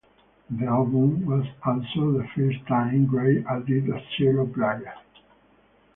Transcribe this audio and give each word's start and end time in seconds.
The 0.49 0.65
album 0.65 1.27
was 1.27 1.45
also 1.63 2.13
the 2.13 2.27
first 2.35 2.65
time 2.67 3.05
Gray 3.05 3.45
added 3.47 3.87
a 3.89 4.01
cello 4.17 4.47
player. 4.47 4.95